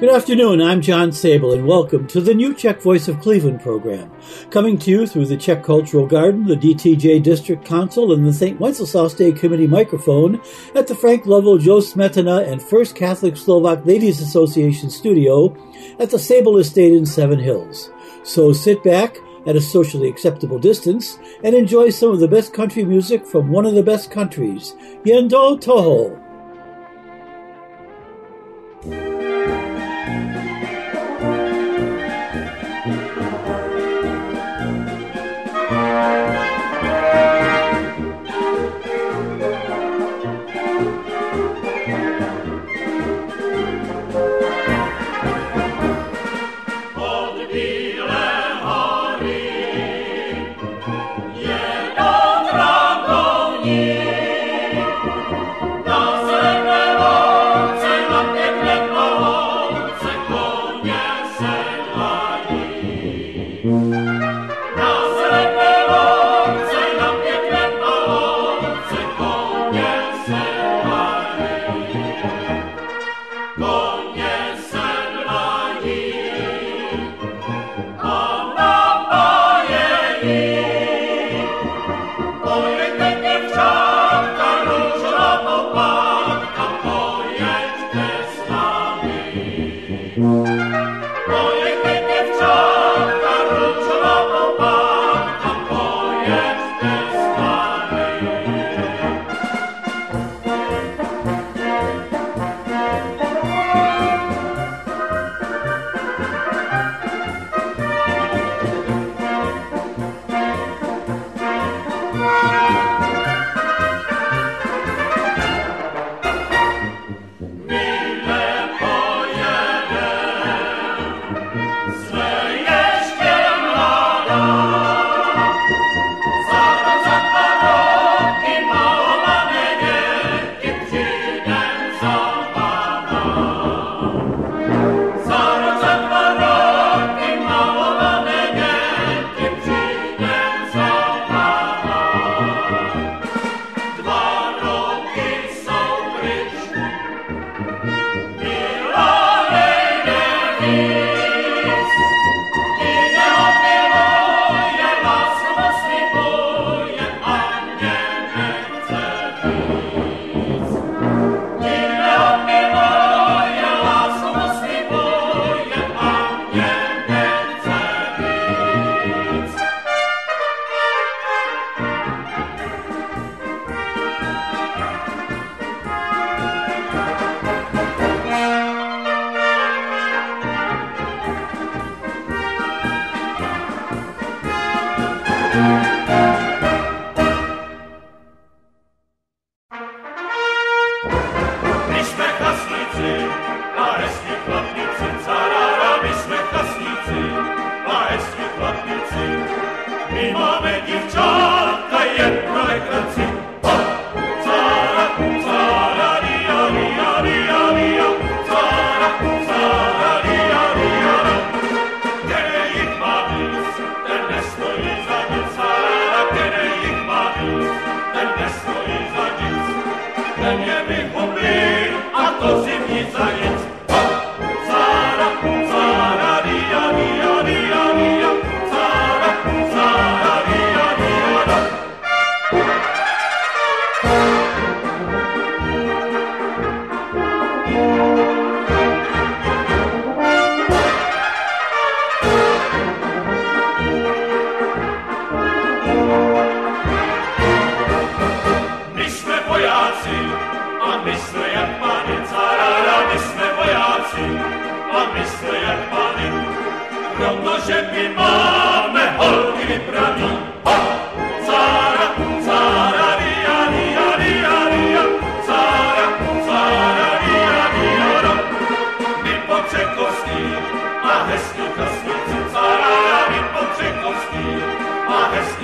[0.00, 4.10] Good afternoon, I'm John Sable, and welcome to the new Czech Voice of Cleveland program,
[4.48, 8.58] coming to you through the Czech Cultural Garden, the DTJ District Council, and the St.
[8.58, 10.40] Wenceslas Day Committee microphone
[10.74, 15.54] at the Frank Lovell Joe Smetana and First Catholic Slovak Ladies Association studio
[15.98, 17.90] at the Sable Estate in Seven Hills.
[18.22, 22.86] So sit back at a socially acceptable distance and enjoy some of the best country
[22.86, 26.18] music from one of the best countries, Yendo Toho.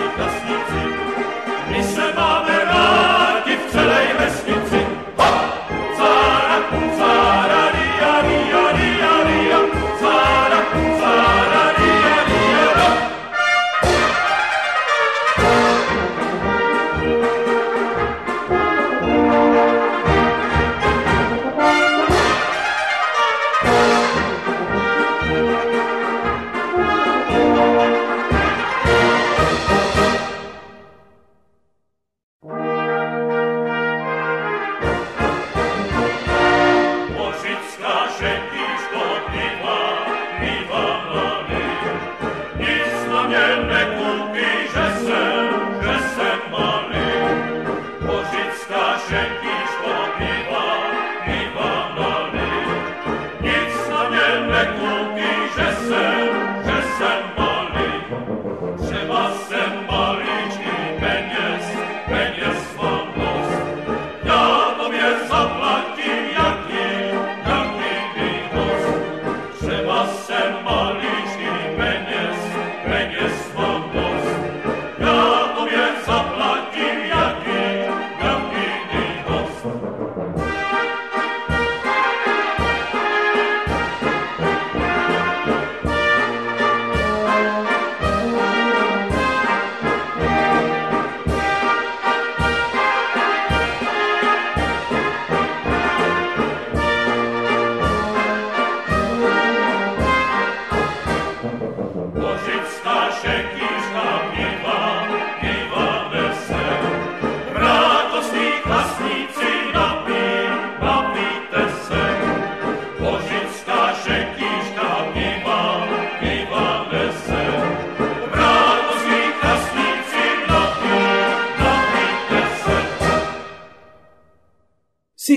[0.06, 0.85] Sieg, das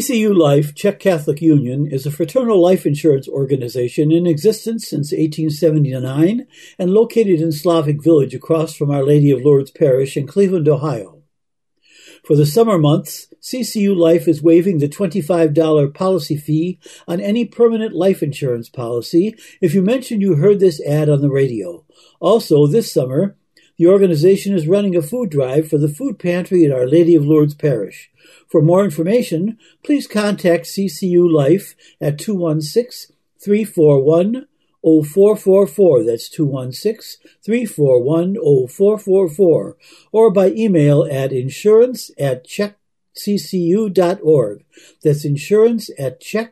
[0.09, 6.47] CCU Life, Czech Catholic Union, is a fraternal life insurance organization in existence since 1879
[6.79, 11.21] and located in Slavic Village across from Our Lady of Lourdes Parish in Cleveland, Ohio.
[12.23, 17.93] For the summer months, CCU Life is waiving the $25 policy fee on any permanent
[17.93, 21.85] life insurance policy if you mention you heard this ad on the radio.
[22.19, 23.37] Also, this summer,
[23.79, 27.25] the organization is running a food drive for the food pantry at Our Lady of
[27.25, 28.11] Lourdes Parish.
[28.45, 34.47] For more information, please contact CCU Life at 216 341
[34.83, 36.03] 0444.
[36.03, 39.77] That's 216 341 0444.
[40.11, 42.75] Or by email at insurance at czechccu.org.
[45.01, 46.49] That's insurance at czechccu.org.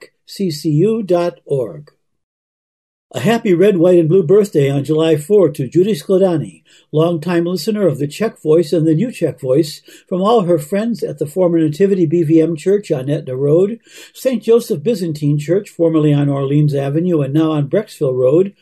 [3.12, 7.88] A happy red, white, and blue birthday on July 4 to Judy Skladani, longtime listener
[7.88, 11.26] of the Czech Voice and the New Czech Voice, from all her friends at the
[11.26, 13.80] former Nativity BVM Church on Aetna Road,
[14.14, 14.44] St.
[14.44, 18.54] Joseph Byzantine Church, formerly on Orleans Avenue and now on Brecksville Road,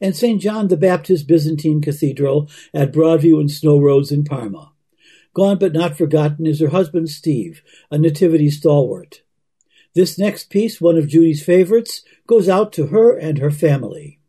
[0.00, 0.40] and St.
[0.40, 4.72] John the Baptist Byzantine Cathedral at Broadview and Snow Roads in Parma.
[5.34, 9.20] Gone but not forgotten is her husband Steve, a Nativity stalwart.
[9.94, 14.20] This next piece, one of Judy's favorites, goes out to her and her family.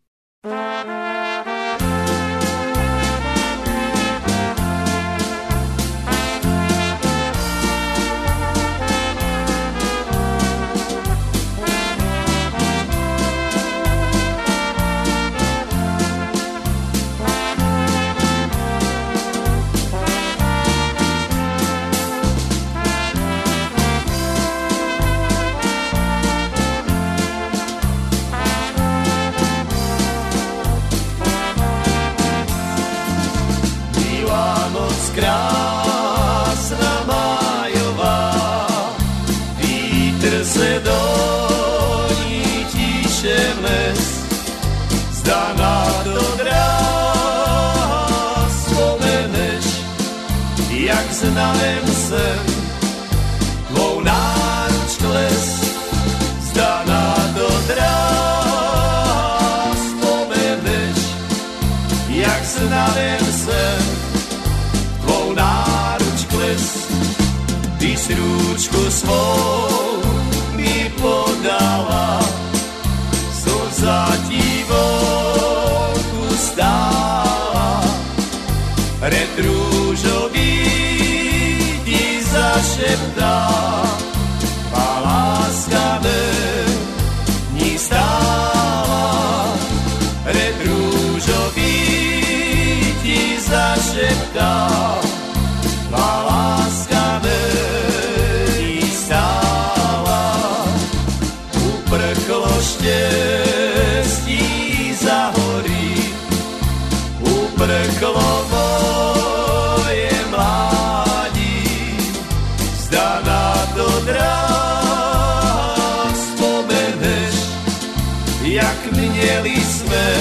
[118.43, 120.15] Jak měli jsme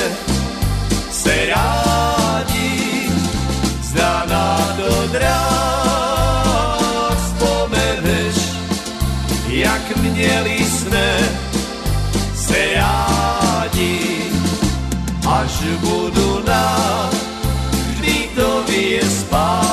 [1.10, 3.10] se rádi.
[3.82, 6.80] Zda na to dráh
[7.16, 8.36] vzpomeneš,
[9.48, 11.18] jak měli jsme
[12.34, 14.00] se rádi.
[15.28, 17.10] Až budu na
[17.72, 19.69] hřbitově spát,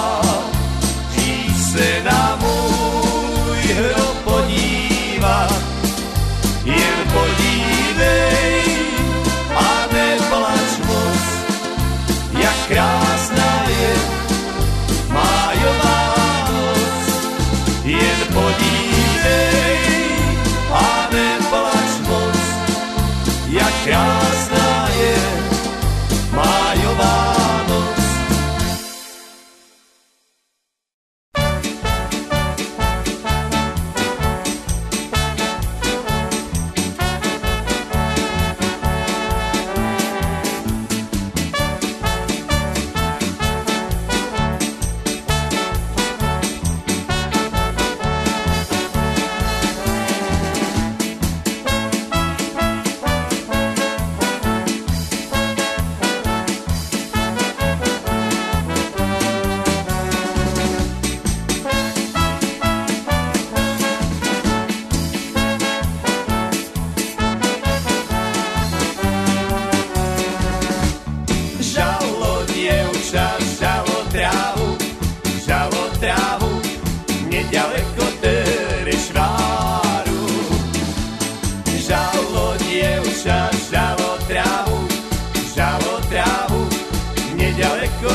[88.08, 88.14] nedaleko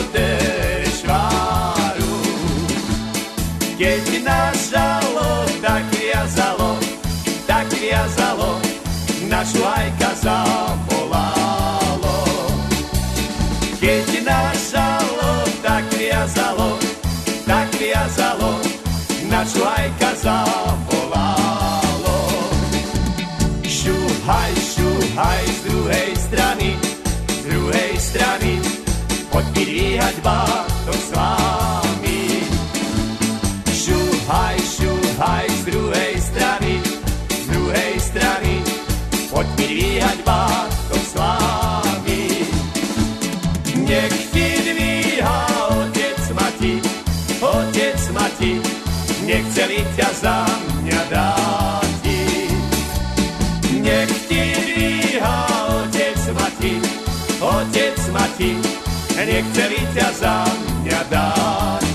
[0.88, 2.16] dešváru.
[3.76, 5.82] Keď nás žalo, tak
[7.46, 8.60] tak viazalo,
[9.28, 12.16] našu ajka zavolalo.
[13.82, 17.68] Keď nás žalo, tak tak.
[23.66, 26.78] Šuhaj, šuhaj z druhej strany,
[27.26, 28.61] z druhej strany,
[29.54, 32.22] mi dvíhať bátok s vámi.
[33.72, 36.72] Šuhaj, šuhaj z druhej strany,
[37.30, 38.54] z druhej strany,
[39.30, 42.22] poď mi dvíhať bátok s vámi.
[43.82, 44.48] Nech ti
[45.22, 46.74] otec mati,
[47.42, 48.52] otec mati,
[49.26, 50.36] nechceli ťa za
[50.80, 52.20] mňa dáti.
[53.82, 54.44] Nech ti
[55.20, 56.74] otec mati,
[57.42, 58.81] otec mati,
[59.16, 59.68] nech chce
[60.14, 61.91] sám, mňa dať.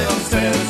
[0.00, 0.69] Si v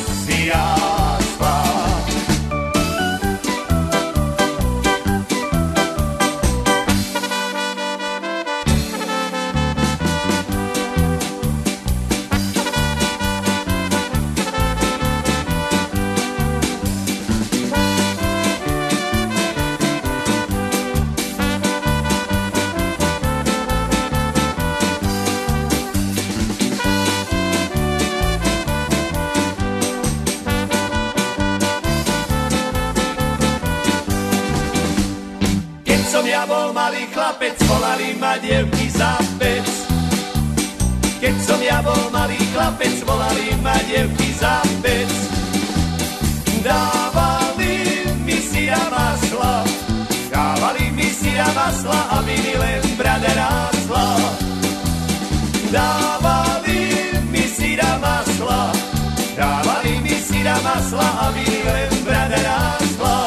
[61.59, 63.17] len brada rásla.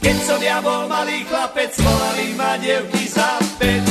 [0.00, 3.86] Keď som ja bol malý chlapec, volali ma dievky za pec.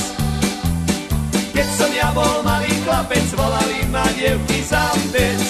[1.53, 5.41] Keď som ja bol malý chlapec, volali ma dievky za pec.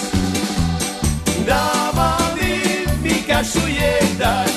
[1.46, 4.54] Dávali mi kašu jedať,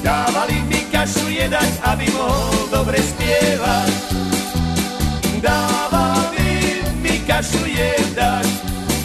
[0.00, 3.92] dávali mi kašu jedať, aby mohol dobre spievať.
[5.40, 8.46] Dávali mi kašu jedať,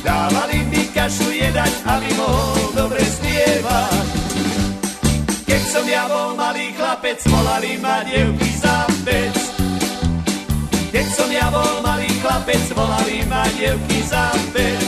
[0.03, 2.94] dávali mi kašu jedať, aby mohol dobre
[3.65, 4.07] spievať.
[5.45, 9.35] Keď som ja bol malý chlapec, volali ma dievky za pec.
[10.93, 14.84] Keď som ja bol malý chlapec, volali ma dievky za pec.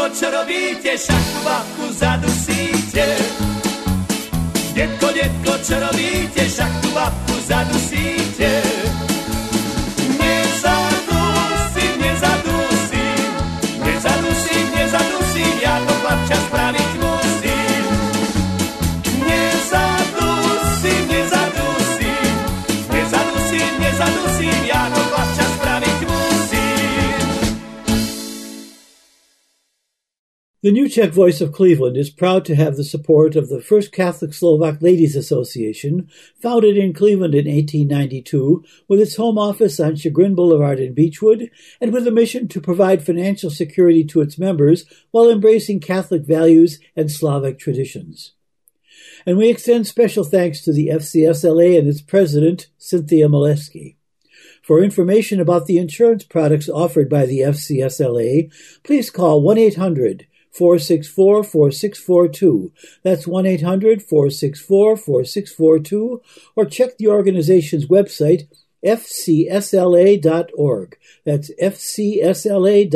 [0.00, 0.96] Detko, čo robíte?
[0.96, 3.04] Šachu babku zadusíte.
[4.72, 6.40] Detko, detko, čo robíte?
[6.48, 8.48] Šachu babku zadusíte.
[30.62, 33.92] The New Czech Voice of Cleveland is proud to have the support of the First
[33.92, 40.34] Catholic Slovak Ladies Association, founded in Cleveland in 1892, with its home office on Chagrin
[40.34, 41.48] Boulevard in Beachwood,
[41.80, 46.78] and with a mission to provide financial security to its members while embracing Catholic values
[46.94, 48.32] and Slavic traditions.
[49.24, 53.96] And we extend special thanks to the FCSLA and its president, Cynthia Maleski.
[54.62, 61.44] For information about the insurance products offered by the FCSLA, please call 1 800 464
[61.44, 62.72] 4642.
[63.02, 66.22] That's 1 800 464 4642,
[66.56, 68.48] or check the organization's website
[68.84, 70.18] fcsla.org.
[71.24, 72.90] That's fcsla.org.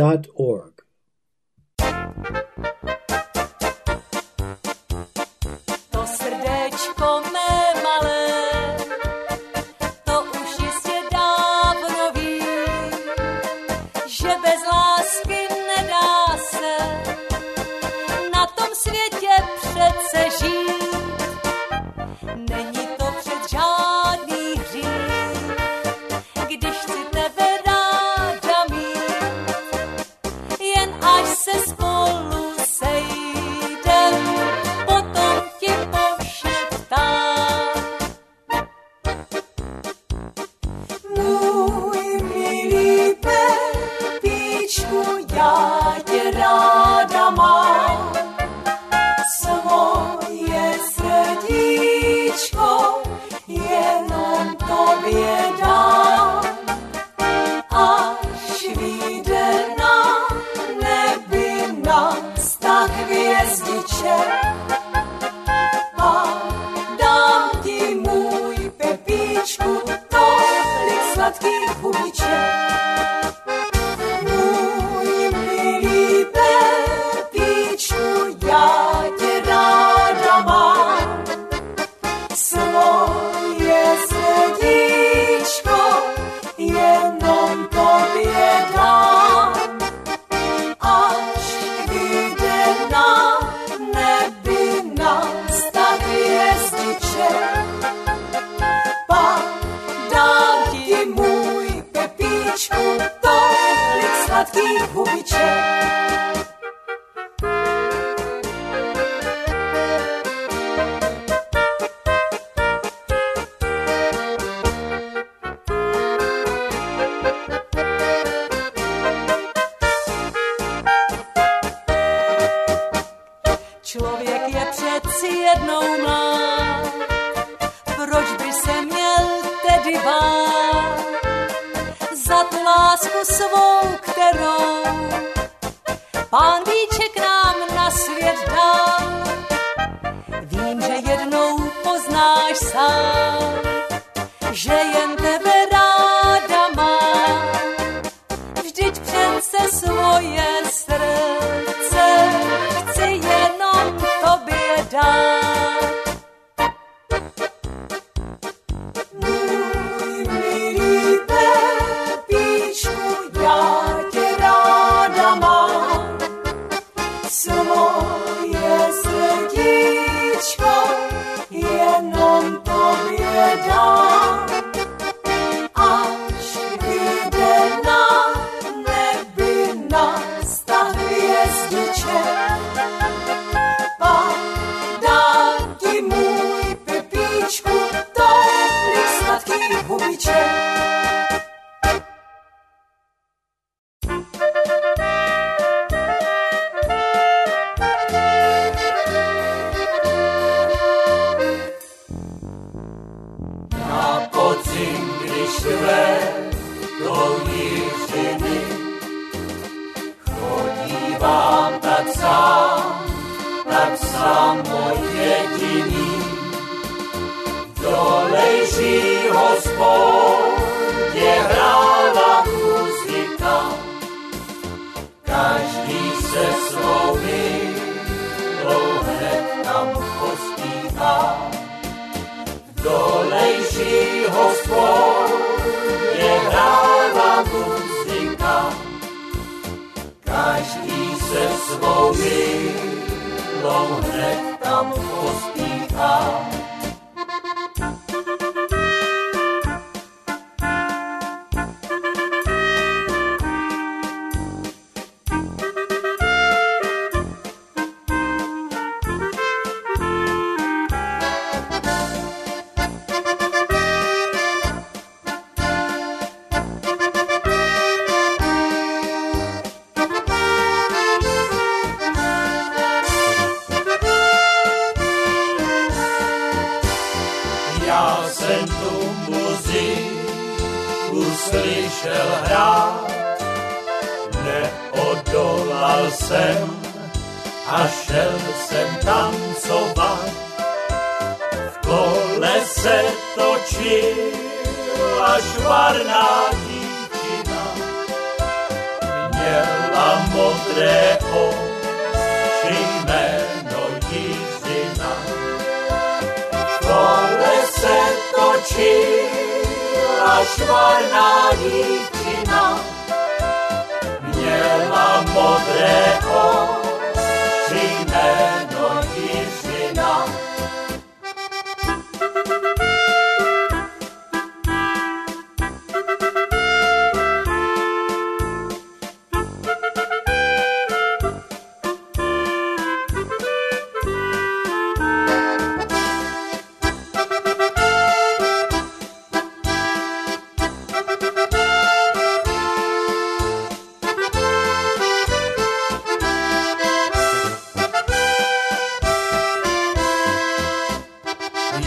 [240.65, 246.64] každý se svou milou hned tam pospíchá.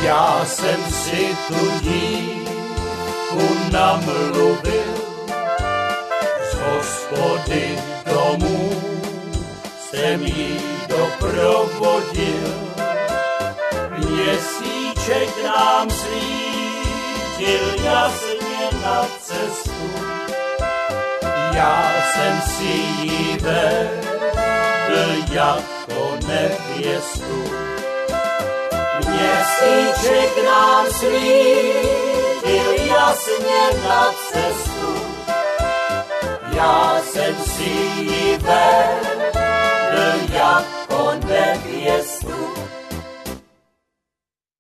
[0.08, 4.94] Já jsem si tu dívku namluvil
[6.52, 8.72] z hospody domů,
[9.80, 12.54] jsem jí doprovodil.
[13.98, 19.90] Měsíček nám svítil jasně na cestu,
[21.54, 27.67] já jsem si ji vedl jako nevěstu.
[41.88, 42.38] Cestu.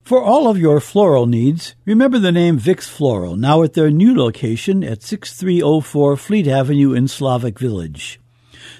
[0.03, 4.15] For all of your floral needs, remember the name Vix Floral, now at their new
[4.15, 8.19] location at 6304 Fleet Avenue in Slavic Village.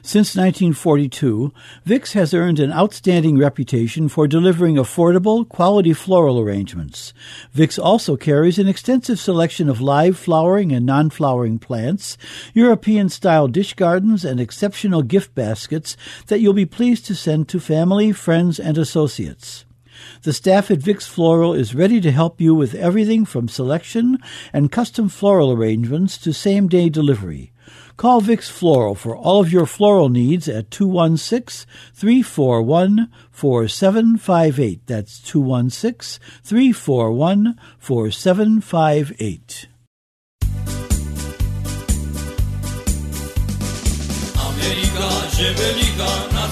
[0.04, 1.52] Since 1942,
[1.84, 7.14] Vix has earned an outstanding reputation for delivering affordable, quality floral arrangements.
[7.52, 12.18] Vix also carries an extensive selection of live flowering and non-flowering plants,
[12.54, 18.12] European-style dish gardens, and exceptional gift baskets that you'll be pleased to send to family,
[18.12, 19.66] friends, and associates.
[20.22, 24.20] The staff at Vix Floral is ready to help you with everything from selection
[24.54, 27.52] and custom floral arrangements to same day delivery.
[27.98, 34.86] Call Vix Floral for all of your floral needs at 216 341 4758.
[34.86, 39.68] That's 216 341 4758.
[44.36, 46.48] Amerika, żebelika, na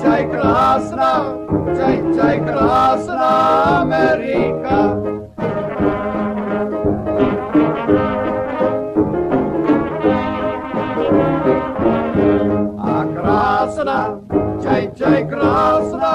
[0.00, 1.12] čaj, čaj, krásná,
[1.76, 3.32] čaj, čaj, krásná
[3.84, 4.78] Amerika.
[12.80, 14.00] A krásná,
[14.62, 16.14] čaj, čaj, krásná,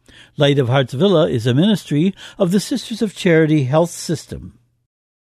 [0.37, 4.57] Light of Hearts Villa is a ministry of the Sisters of Charity Health System.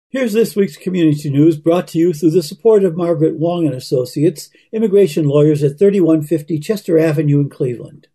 [0.09, 3.75] Here's this week's community news brought to you through the support of Margaret Wong and
[3.75, 8.07] Associates, immigration lawyers at 3150 Chester Avenue in Cleveland.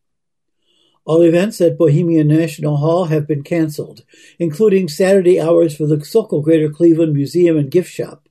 [1.05, 4.05] All events at Bohemian National Hall have been canceled,
[4.39, 8.28] including Saturday hours for the Sokol Greater Cleveland Museum and Gift Shop.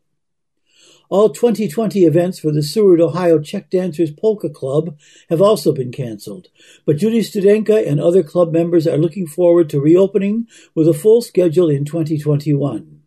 [1.10, 4.98] All 2020 events for the Seward, Ohio Czech Dancers Polka Club
[5.30, 6.50] have also been canceled,
[6.86, 11.22] but Judy Studenka and other club members are looking forward to reopening with a full
[11.22, 13.02] schedule in 2021.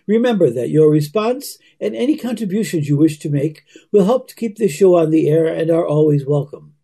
[0.07, 4.57] Remember that your response and any contributions you wish to make will help to keep
[4.57, 6.74] this show on the air and are always welcome.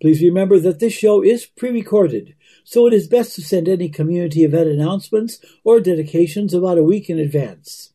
[0.00, 4.44] Please remember that this show is pre-recorded, so it is best to send any community
[4.44, 7.90] event announcements or dedications about a week in advance.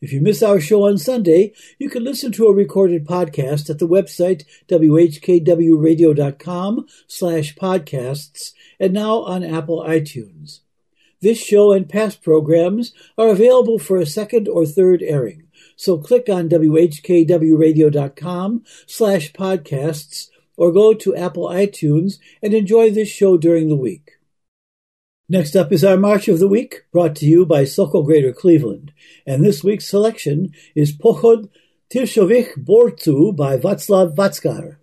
[0.00, 3.78] If you miss our show on Sunday, you can listen to a recorded podcast at
[3.78, 10.60] the website whkwradio.com slash podcasts and now on Apple iTunes.
[11.22, 15.44] This show and past programs are available for a second or third airing,
[15.76, 23.36] so click on whkwradio.com slash podcasts or go to Apple iTunes and enjoy this show
[23.36, 24.12] during the week.
[25.28, 28.92] Next up is our March of the Week, brought to you by Sokol Greater Cleveland.
[29.26, 31.48] And this week's selection is Pochod
[31.92, 34.76] Tirshovich Bortu by Václav Vačkář.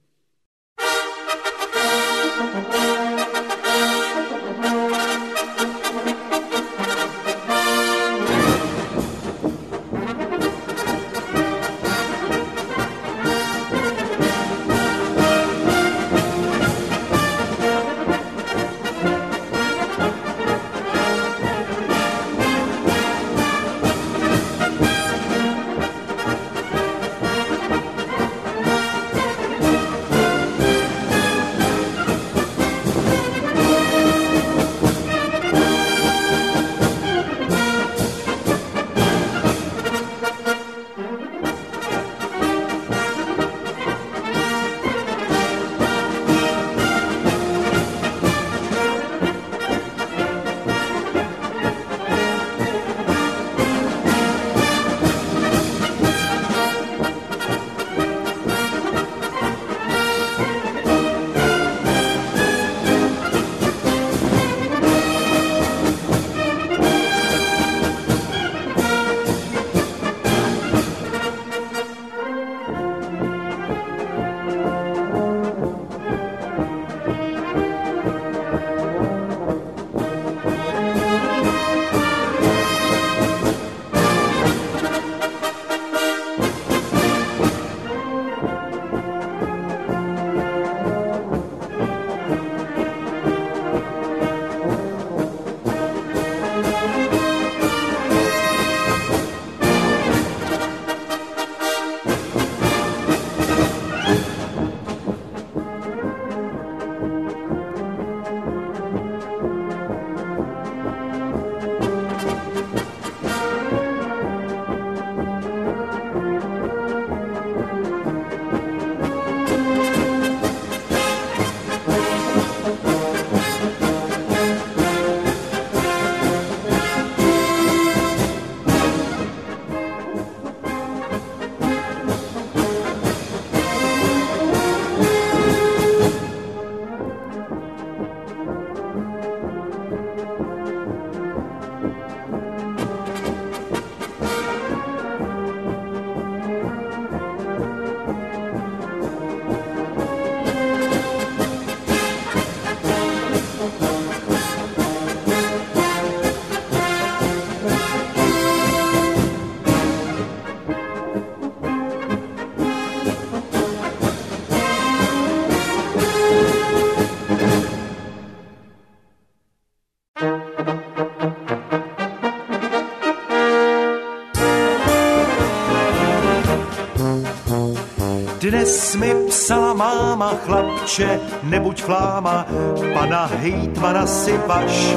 [178.64, 182.48] Dnes mi psala máma, chlapče, nebuď fláma,
[182.94, 184.96] pana hejtmana si vaš.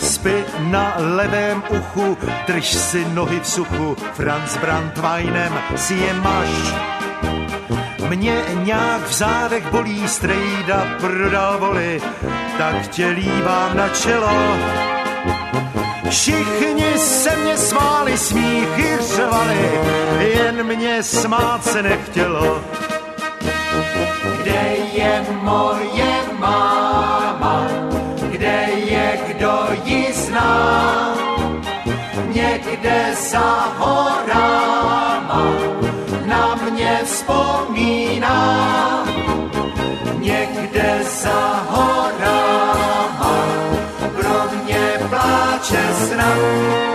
[0.00, 2.16] Spy na levém uchu,
[2.46, 6.48] drž si nohy v suchu, Franz Brandweinem si je maš.
[8.08, 12.00] Mě nějak v zádech bolí, strejda prodal voli,
[12.58, 14.32] tak tě líbám na čelo.
[16.12, 19.70] Všichni se mě smáli, smíchy řvali,
[20.18, 22.60] jen mě smát se nechtělo.
[24.42, 27.66] Kde je moje máma?
[28.30, 31.14] Kde je, kdo ji zná?
[32.32, 35.52] Někde za horama
[36.26, 38.38] na mě vzpomíná.
[40.18, 41.91] Někde za horama
[46.08, 46.91] pláče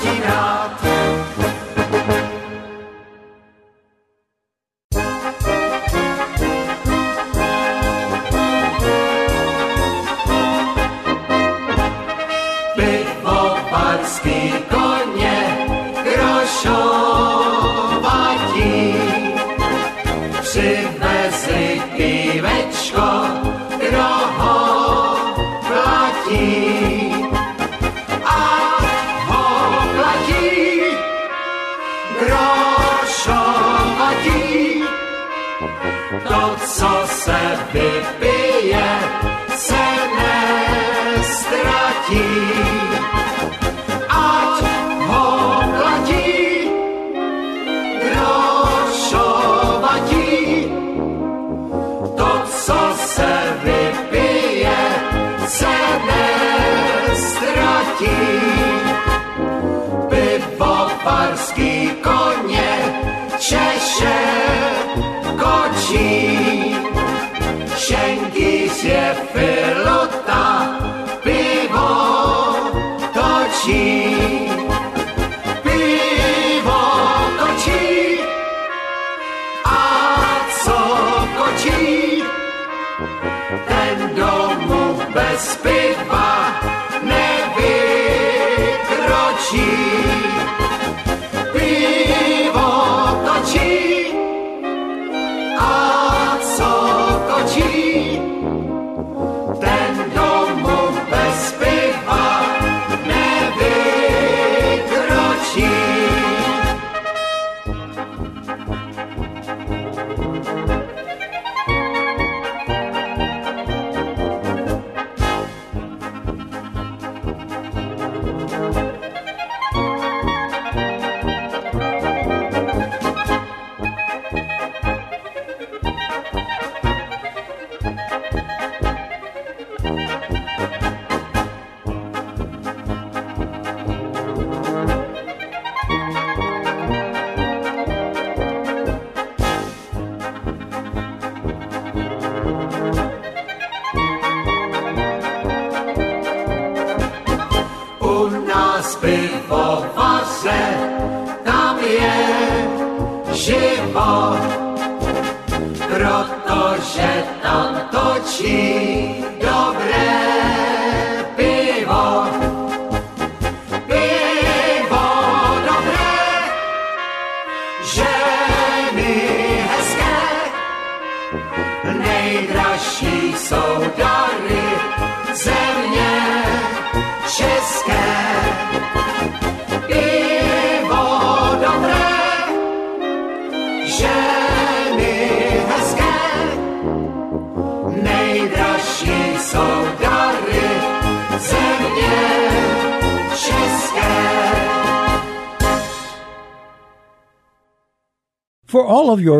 [0.00, 0.22] vždycky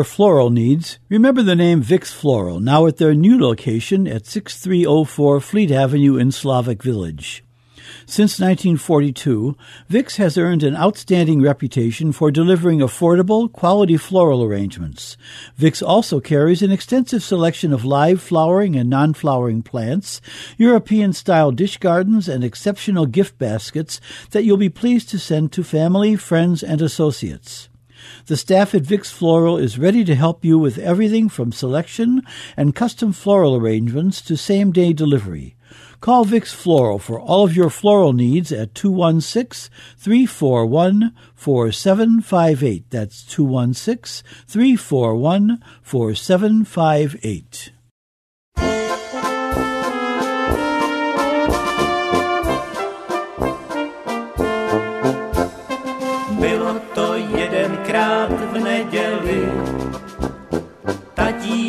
[0.01, 5.39] your floral needs, remember the name Vix Floral, now at their new location at 6304
[5.39, 7.43] Fleet Avenue in Slavic Village.
[8.07, 9.55] Since 1942,
[9.89, 15.17] Vix has earned an outstanding reputation for delivering affordable, quality floral arrangements.
[15.55, 20.19] Vix also carries an extensive selection of live flowering and non-flowering plants,
[20.57, 26.15] European-style dish gardens, and exceptional gift baskets that you'll be pleased to send to family,
[26.15, 27.69] friends, and associates.
[28.25, 32.21] The staff at Vix Floral is ready to help you with everything from selection
[32.55, 35.55] and custom floral arrangements to same day delivery.
[36.01, 42.89] Call Vix Floral for all of your floral needs at 216 341 4758.
[42.89, 47.71] That's 216 341 4758.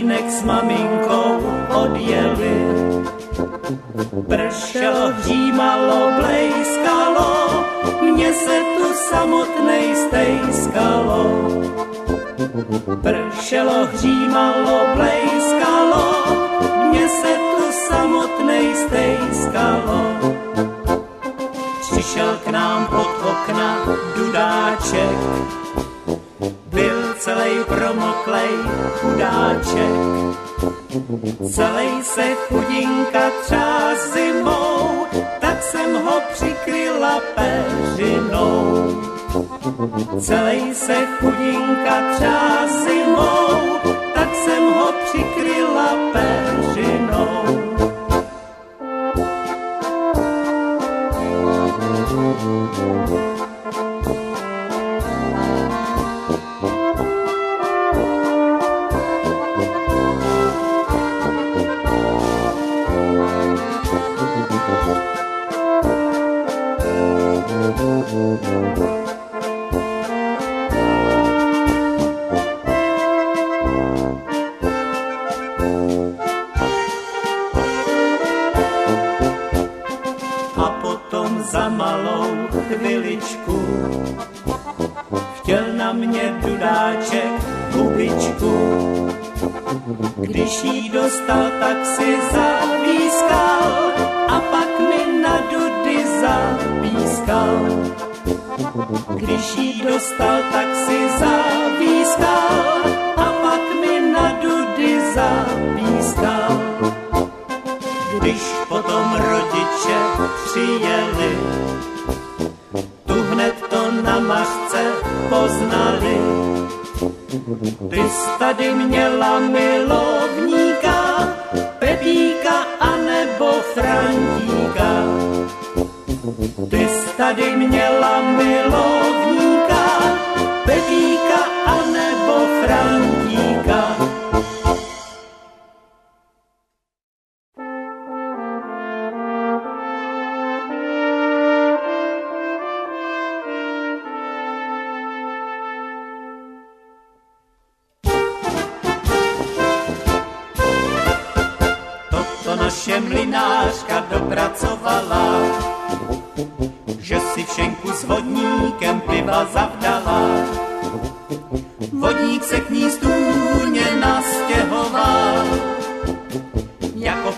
[0.03, 1.39] tatínek s maminkou
[1.71, 2.59] odjeli.
[4.29, 7.65] Pršelo, hřímalo, blejskalo,
[8.03, 11.21] mně se tu samotnej stejskalo.
[13.03, 16.05] Pršelo, hřímalo, blejskalo,
[16.91, 20.03] mně se tu samotnej stejskalo.
[21.81, 23.79] Přišel k nám pod okna
[24.17, 25.19] dudáček,
[26.67, 28.51] byl celý promoklej
[28.99, 29.95] chudáček.
[31.55, 35.07] Celý se chudinka třás zimou,
[35.41, 38.63] tak jsem ho přikryla peřinou.
[40.21, 43.79] Celý se chudinka třás zimou,
[44.15, 46.72] tak jsem ho přikryla peřinou.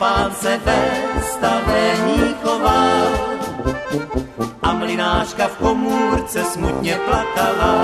[0.04, 0.80] pán se ve
[1.32, 2.84] stavení chová.
[4.62, 7.74] A mlináška v komůrce smutně plakala.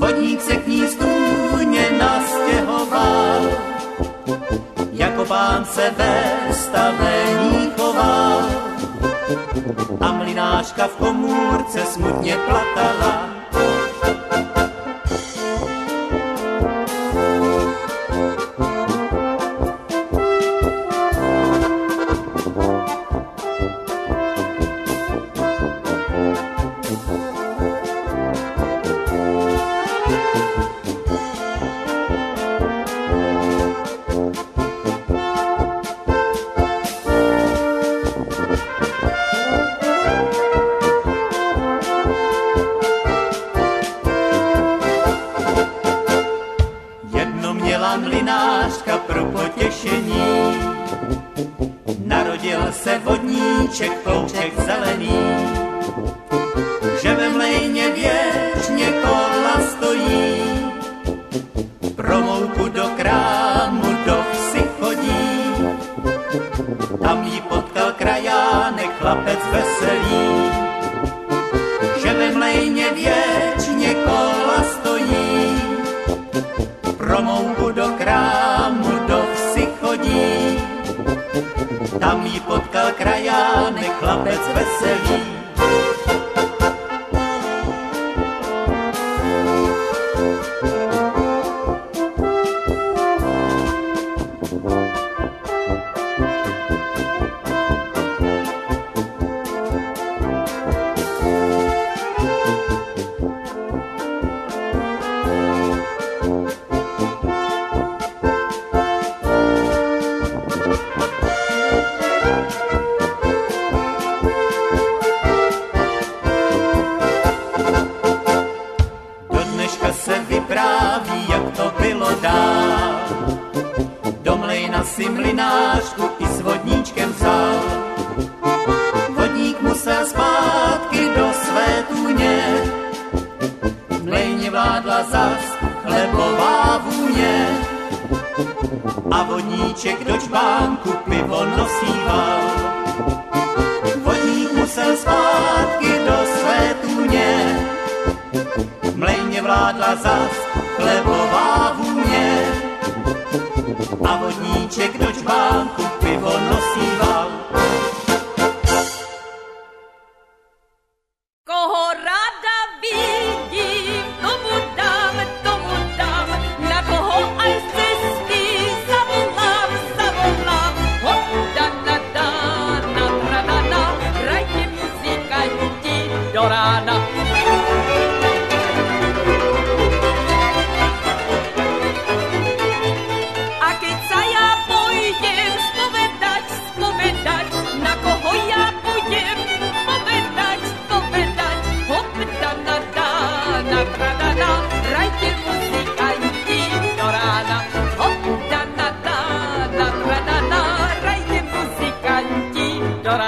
[0.00, 3.40] Vodník se k ní stůně nastěhoval.
[4.92, 6.14] Jako pán se ve
[6.52, 8.44] stavení chová.
[10.00, 13.33] A mlináška v komůrce smutně plakala.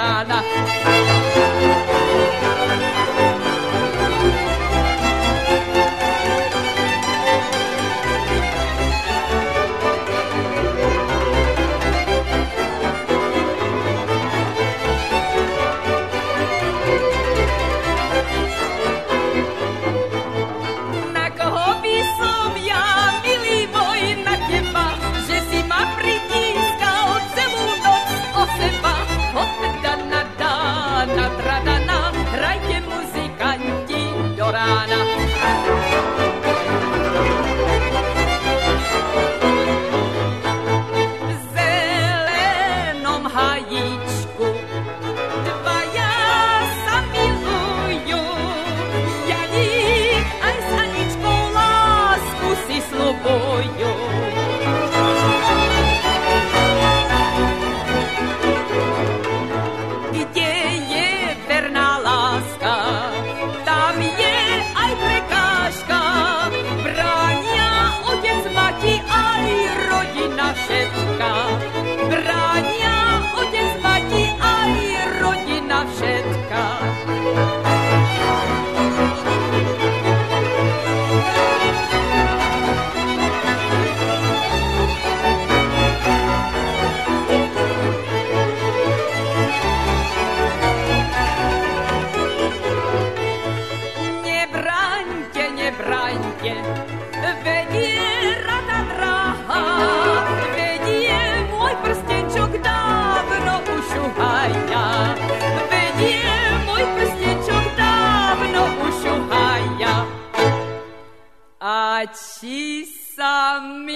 [0.07, 0.56] Do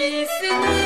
[0.01, 0.80] felicidade.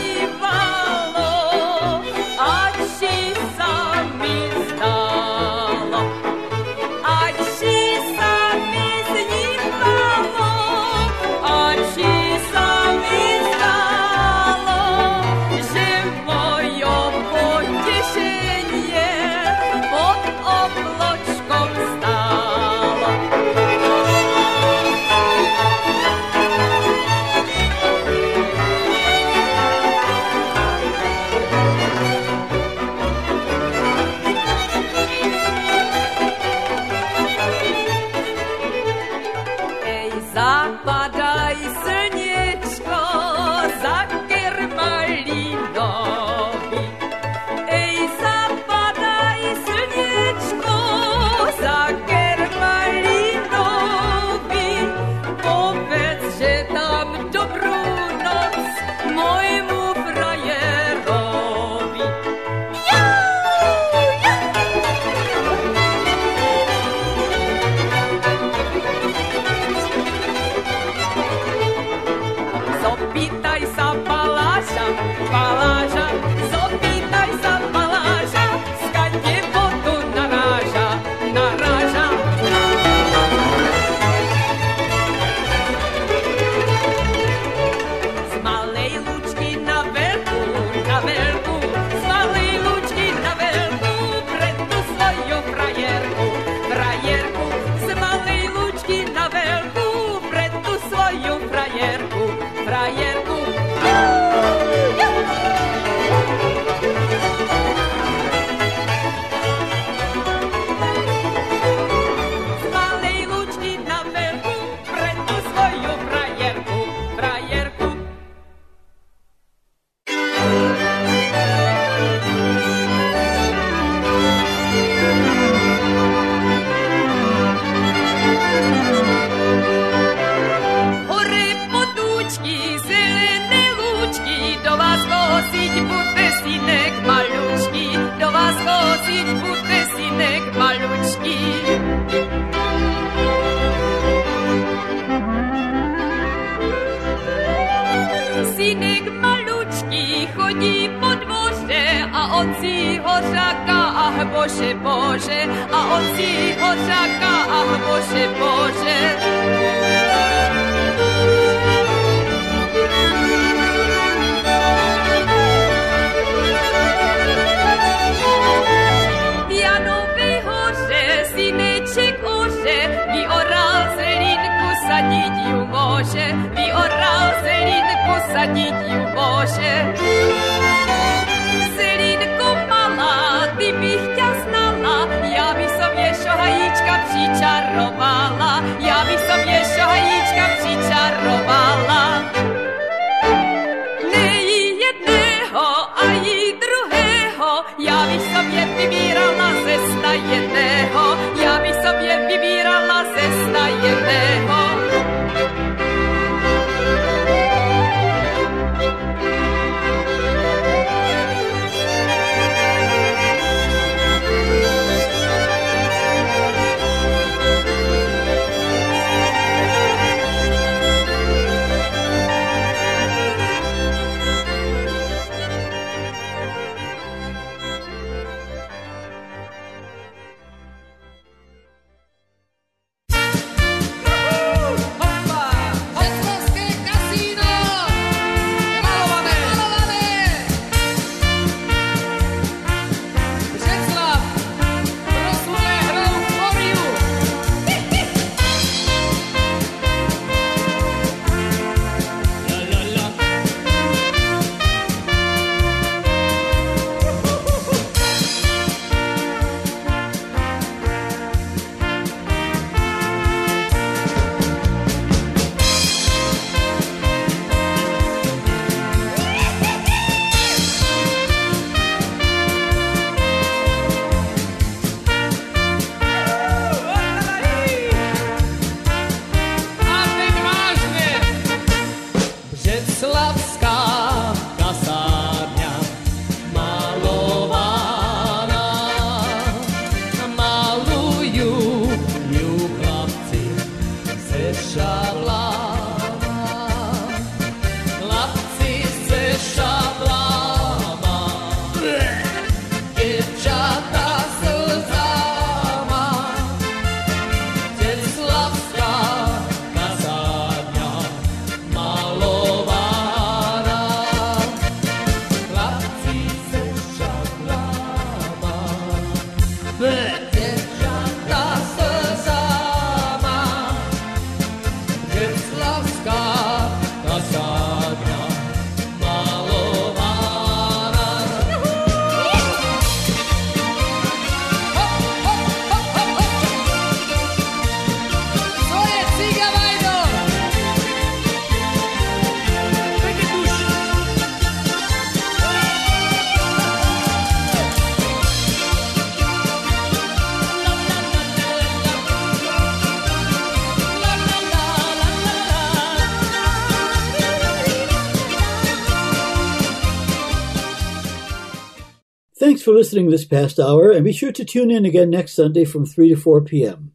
[362.76, 366.10] Listening this past hour, and be sure to tune in again next Sunday from 3
[366.10, 366.92] to 4 p.m.